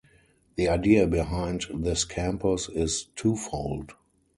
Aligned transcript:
The 0.55 0.67
idea 0.67 1.05
behind 1.05 1.67
this 1.71 2.05
campus 2.05 2.67
is 2.69 3.09
twofold. 3.15 3.93